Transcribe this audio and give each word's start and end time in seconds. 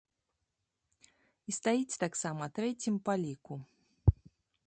І 1.51 1.55
стаіць 1.59 1.99
таксама 2.05 2.43
трэцім 2.59 2.93
па 3.09 3.13
ліку. 3.27 3.55